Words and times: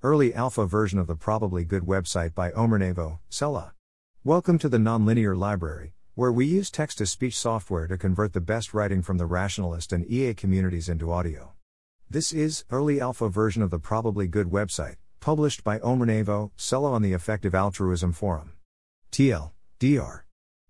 early 0.00 0.32
alpha 0.32 0.64
version 0.64 0.96
of 1.00 1.08
the 1.08 1.16
Probably 1.16 1.64
Good 1.64 1.82
website 1.82 2.32
by 2.32 2.52
Omernevo, 2.52 3.18
Sella. 3.28 3.72
Welcome 4.22 4.56
to 4.60 4.68
the 4.68 4.78
Nonlinear 4.78 5.36
Library, 5.36 5.92
where 6.14 6.30
we 6.30 6.46
use 6.46 6.70
text 6.70 6.98
to 6.98 7.06
speech 7.06 7.36
software 7.36 7.88
to 7.88 7.98
convert 7.98 8.32
the 8.32 8.40
best 8.40 8.72
writing 8.72 9.02
from 9.02 9.18
the 9.18 9.26
rationalist 9.26 9.92
and 9.92 10.08
EA 10.08 10.34
communities 10.34 10.88
into 10.88 11.10
audio. 11.10 11.54
This 12.08 12.32
is 12.32 12.64
early 12.70 13.00
alpha 13.00 13.28
version 13.28 13.60
of 13.60 13.70
the 13.70 13.80
Probably 13.80 14.28
Good 14.28 14.46
website, 14.46 14.98
published 15.18 15.64
by 15.64 15.80
Omernevo, 15.80 16.52
Sella 16.56 16.92
on 16.92 17.02
the 17.02 17.12
Effective 17.12 17.52
Altruism 17.52 18.12
Forum. 18.12 18.52
TL, 19.10 19.50
DR. 19.80 20.24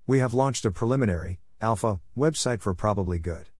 We 0.07 0.21
have 0.21 0.33
launched 0.33 0.65
a 0.65 0.71
preliminary, 0.71 1.39
alpha, 1.61 2.01
website 2.17 2.63
for 2.63 2.73
Probably 2.73 3.19
Good. 3.19 3.51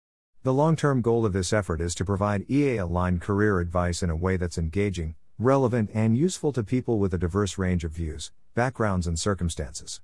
The 0.45 0.55
long 0.55 0.77
term 0.77 1.03
goal 1.03 1.27
of 1.27 1.35
this 1.35 1.53
effort 1.53 1.83
is 1.83 1.95
to 1.97 2.07
provide 2.07 2.51
EA 2.51 2.79
aligned 2.79 3.21
career 3.21 3.61
advice 3.61 4.03
in 4.03 4.09
a 4.09 4.17
way 4.17 4.39
that's 4.39 4.57
engaging, 4.57 5.15
relevant, 5.39 5.91
and 5.95 6.17
useful 6.17 6.53
to 6.53 6.65
people 6.65 6.99
with 6.99 7.15
a 7.15 7.19
diverse 7.19 7.59
range 7.59 7.85
of 7.85 7.93
views, 7.93 8.33
backgrounds, 8.55 9.07
and 9.07 9.19
circumstances. 9.19 10.01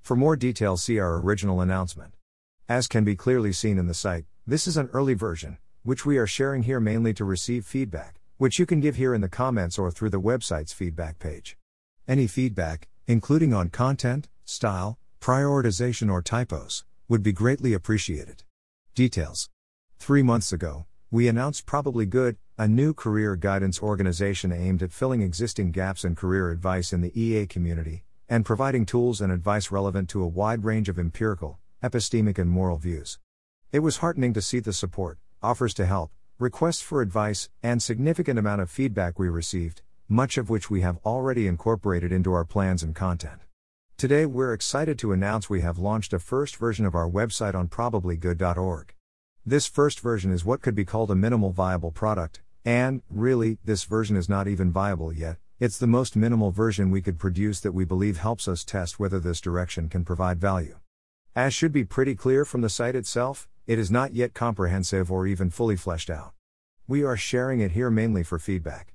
For 0.00 0.14
more 0.14 0.36
details, 0.36 0.82
see 0.82 1.00
our 1.00 1.16
original 1.16 1.60
announcement. 1.60 2.14
As 2.68 2.86
can 2.86 3.02
be 3.02 3.16
clearly 3.16 3.52
seen 3.52 3.78
in 3.78 3.88
the 3.88 3.94
site, 3.94 4.26
this 4.46 4.68
is 4.68 4.76
an 4.76 4.88
early 4.92 5.14
version, 5.14 5.58
which 5.82 6.06
we 6.06 6.18
are 6.18 6.26
sharing 6.26 6.62
here 6.62 6.78
mainly 6.78 7.12
to 7.14 7.24
receive 7.24 7.66
feedback, 7.66 8.20
which 8.36 8.58
you 8.58 8.66
can 8.66 8.80
give 8.80 8.96
here 8.96 9.14
in 9.14 9.20
the 9.20 9.28
comments 9.28 9.78
or 9.78 9.90
through 9.90 10.10
the 10.10 10.20
website's 10.20 10.72
feedback 10.72 11.18
page. 11.18 11.56
Any 12.06 12.28
feedback, 12.28 12.86
including 13.08 13.52
on 13.52 13.70
content, 13.70 14.28
style, 14.44 14.98
prioritization, 15.20 16.10
or 16.12 16.22
typos, 16.22 16.84
would 17.08 17.22
be 17.22 17.32
greatly 17.32 17.72
appreciated. 17.72 18.44
Details 18.94 19.50
Three 19.98 20.22
months 20.22 20.52
ago, 20.52 20.86
we 21.10 21.28
announced 21.28 21.66
Probably 21.66 22.04
Good, 22.04 22.36
a 22.58 22.66
new 22.66 22.92
career 22.92 23.36
guidance 23.36 23.80
organization 23.80 24.50
aimed 24.50 24.82
at 24.82 24.92
filling 24.92 25.22
existing 25.22 25.70
gaps 25.70 26.04
in 26.04 26.16
career 26.16 26.50
advice 26.50 26.92
in 26.92 27.00
the 27.00 27.20
EA 27.20 27.46
community, 27.46 28.02
and 28.28 28.44
providing 28.44 28.84
tools 28.84 29.20
and 29.20 29.30
advice 29.30 29.70
relevant 29.70 30.08
to 30.08 30.22
a 30.22 30.26
wide 30.26 30.64
range 30.64 30.88
of 30.88 30.98
empirical, 30.98 31.60
epistemic, 31.80 32.38
and 32.38 32.50
moral 32.50 32.76
views. 32.76 33.20
It 33.70 33.80
was 33.80 33.98
heartening 33.98 34.32
to 34.32 34.42
see 34.42 34.58
the 34.58 34.72
support, 34.72 35.18
offers 35.40 35.74
to 35.74 35.86
help, 35.86 36.10
requests 36.40 36.82
for 36.82 37.00
advice, 37.02 37.50
and 37.62 37.80
significant 37.80 38.36
amount 38.36 38.62
of 38.62 38.68
feedback 38.68 39.16
we 39.16 39.28
received, 39.28 39.82
much 40.08 40.36
of 40.36 40.50
which 40.50 40.70
we 40.70 40.80
have 40.80 40.98
already 41.04 41.46
incorporated 41.46 42.10
into 42.10 42.32
our 42.32 42.44
plans 42.44 42.82
and 42.82 42.96
content. 42.96 43.42
Today 43.96 44.26
we're 44.26 44.52
excited 44.52 44.98
to 44.98 45.12
announce 45.12 45.48
we 45.48 45.60
have 45.60 45.78
launched 45.78 46.12
a 46.12 46.18
first 46.18 46.56
version 46.56 46.84
of 46.84 46.96
our 46.96 47.08
website 47.08 47.54
on 47.54 47.68
probablygood.org. 47.68 48.95
This 49.48 49.68
first 49.68 50.00
version 50.00 50.32
is 50.32 50.44
what 50.44 50.60
could 50.60 50.74
be 50.74 50.84
called 50.84 51.08
a 51.08 51.14
minimal 51.14 51.52
viable 51.52 51.92
product, 51.92 52.42
and, 52.64 53.00
really, 53.08 53.58
this 53.64 53.84
version 53.84 54.16
is 54.16 54.28
not 54.28 54.48
even 54.48 54.72
viable 54.72 55.12
yet. 55.12 55.36
It's 55.60 55.78
the 55.78 55.86
most 55.86 56.16
minimal 56.16 56.50
version 56.50 56.90
we 56.90 57.00
could 57.00 57.16
produce 57.16 57.60
that 57.60 57.70
we 57.70 57.84
believe 57.84 58.16
helps 58.16 58.48
us 58.48 58.64
test 58.64 58.98
whether 58.98 59.20
this 59.20 59.40
direction 59.40 59.88
can 59.88 60.04
provide 60.04 60.40
value. 60.40 60.80
As 61.36 61.54
should 61.54 61.70
be 61.70 61.84
pretty 61.84 62.16
clear 62.16 62.44
from 62.44 62.60
the 62.60 62.68
site 62.68 62.96
itself, 62.96 63.46
it 63.68 63.78
is 63.78 63.88
not 63.88 64.16
yet 64.16 64.34
comprehensive 64.34 65.12
or 65.12 65.28
even 65.28 65.50
fully 65.50 65.76
fleshed 65.76 66.10
out. 66.10 66.32
We 66.88 67.04
are 67.04 67.16
sharing 67.16 67.60
it 67.60 67.70
here 67.70 67.88
mainly 67.88 68.24
for 68.24 68.40
feedback. 68.40 68.94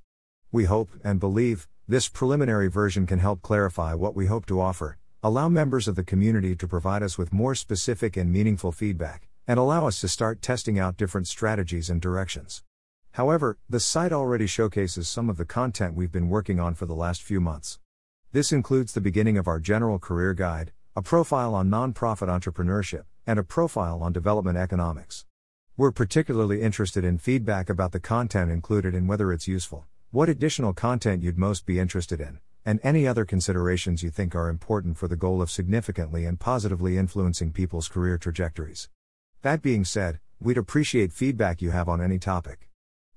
We 0.51 0.65
hope 0.65 0.89
and 1.01 1.17
believe 1.17 1.69
this 1.87 2.09
preliminary 2.09 2.69
version 2.69 3.07
can 3.07 3.19
help 3.19 3.41
clarify 3.41 3.93
what 3.93 4.17
we 4.17 4.25
hope 4.25 4.45
to 4.47 4.59
offer, 4.59 4.97
allow 5.23 5.47
members 5.47 5.87
of 5.87 5.95
the 5.95 6.03
community 6.03 6.57
to 6.57 6.67
provide 6.67 7.03
us 7.03 7.17
with 7.17 7.31
more 7.31 7.55
specific 7.55 8.17
and 8.17 8.33
meaningful 8.33 8.73
feedback, 8.73 9.29
and 9.47 9.59
allow 9.59 9.87
us 9.87 9.99
to 10.01 10.07
start 10.07 10.41
testing 10.41 10.79
out 10.79 10.97
different 10.97 11.27
strategies 11.27 11.89
and 11.89 12.01
directions. 12.01 12.63
However, 13.11 13.57
the 13.69 13.79
site 13.79 14.13
already 14.13 14.47
showcases 14.47 15.09
some 15.09 15.29
of 15.29 15.37
the 15.37 15.45
content 15.45 15.95
we've 15.95 16.11
been 16.11 16.29
working 16.29 16.59
on 16.59 16.75
for 16.75 16.85
the 16.85 16.95
last 16.95 17.21
few 17.21 17.41
months. 17.41 17.79
This 18.31 18.53
includes 18.53 18.93
the 18.93 19.01
beginning 19.01 19.37
of 19.37 19.47
our 19.47 19.59
general 19.59 19.99
career 19.99 20.33
guide, 20.33 20.71
a 20.95 21.01
profile 21.01 21.53
on 21.53 21.69
nonprofit 21.69 22.29
entrepreneurship, 22.29 23.03
and 23.27 23.37
a 23.37 23.43
profile 23.43 24.01
on 24.01 24.13
development 24.13 24.57
economics. 24.57 25.25
We're 25.75 25.91
particularly 25.91 26.61
interested 26.61 27.03
in 27.03 27.17
feedback 27.17 27.69
about 27.69 27.91
the 27.91 27.99
content 27.99 28.51
included 28.51 28.95
and 28.95 29.07
whether 29.07 29.33
it's 29.33 29.47
useful, 29.47 29.85
what 30.11 30.29
additional 30.29 30.73
content 30.73 31.23
you'd 31.23 31.37
most 31.37 31.65
be 31.65 31.79
interested 31.79 32.21
in, 32.21 32.39
and 32.65 32.79
any 32.83 33.07
other 33.07 33.25
considerations 33.25 34.03
you 34.03 34.09
think 34.09 34.35
are 34.35 34.47
important 34.47 34.97
for 34.97 35.07
the 35.07 35.15
goal 35.15 35.41
of 35.41 35.51
significantly 35.51 36.25
and 36.25 36.39
positively 36.39 36.97
influencing 36.97 37.51
people's 37.51 37.87
career 37.87 38.17
trajectories. 38.17 38.89
That 39.43 39.63
being 39.63 39.85
said, 39.85 40.19
we'd 40.39 40.59
appreciate 40.59 41.11
feedback 41.11 41.63
you 41.63 41.71
have 41.71 41.89
on 41.89 41.99
any 41.99 42.19
topic. 42.19 42.69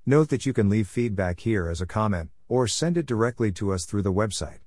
Note 0.07 0.29
that 0.29 0.43
you 0.43 0.53
can 0.53 0.69
leave 0.69 0.87
feedback 0.87 1.41
here 1.41 1.69
as 1.69 1.81
a 1.81 1.85
comment, 1.85 2.31
or 2.47 2.67
send 2.67 2.97
it 2.97 3.05
directly 3.05 3.51
to 3.51 3.71
us 3.71 3.85
through 3.85 4.01
the 4.01 4.11
website. 4.11 4.59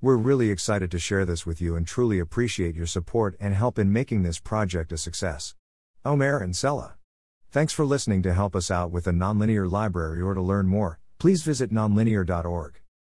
We're 0.00 0.16
really 0.16 0.50
excited 0.50 0.90
to 0.90 0.98
share 0.98 1.26
this 1.26 1.44
with 1.44 1.60
you 1.60 1.76
and 1.76 1.86
truly 1.86 2.18
appreciate 2.18 2.74
your 2.74 2.86
support 2.86 3.36
and 3.38 3.54
help 3.54 3.78
in 3.78 3.92
making 3.92 4.22
this 4.22 4.40
project 4.40 4.90
a 4.90 4.96
success. 4.96 5.54
Omer 6.02 6.38
and 6.38 6.56
Sella. 6.56 6.94
Thanks 7.50 7.74
for 7.74 7.84
listening 7.84 8.22
to 8.22 8.32
help 8.32 8.56
us 8.56 8.70
out 8.70 8.90
with 8.90 9.04
the 9.04 9.10
Nonlinear 9.10 9.70
Library 9.70 10.22
or 10.22 10.32
to 10.32 10.40
learn 10.40 10.66
more, 10.66 10.98
please 11.18 11.42
visit 11.42 11.70
nonlinear.org. 11.70 12.81